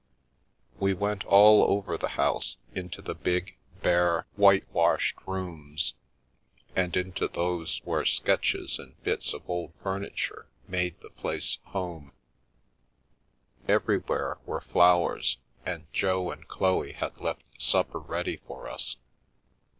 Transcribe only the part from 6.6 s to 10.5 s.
ai%^gto those where sketches and bits of old furniture